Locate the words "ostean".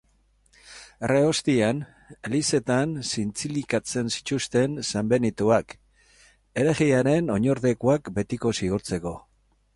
1.31-1.81